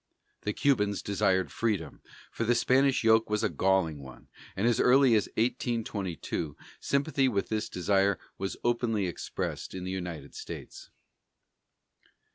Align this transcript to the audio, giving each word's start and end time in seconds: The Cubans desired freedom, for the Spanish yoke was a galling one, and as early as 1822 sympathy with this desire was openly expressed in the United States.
The 0.41 0.51
Cubans 0.53 1.03
desired 1.03 1.51
freedom, 1.51 2.01
for 2.31 2.43
the 2.43 2.55
Spanish 2.55 3.03
yoke 3.03 3.29
was 3.29 3.43
a 3.43 3.49
galling 3.49 3.99
one, 4.01 4.29
and 4.55 4.65
as 4.65 4.79
early 4.79 5.13
as 5.13 5.27
1822 5.37 6.57
sympathy 6.79 7.27
with 7.27 7.49
this 7.49 7.69
desire 7.69 8.17
was 8.39 8.57
openly 8.63 9.05
expressed 9.05 9.75
in 9.75 9.83
the 9.83 9.91
United 9.91 10.33
States. 10.33 10.89